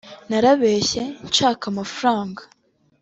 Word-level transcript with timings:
narabeshye 0.29 1.01
nshaka 1.27 1.63
amafaranga 1.71 2.41